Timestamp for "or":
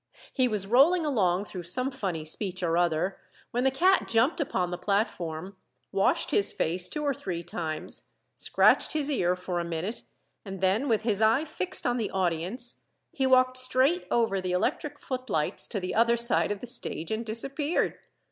2.63-2.75, 7.03-7.13